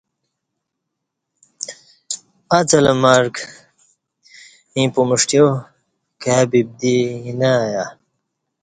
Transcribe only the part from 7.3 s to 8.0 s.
نہ آیہ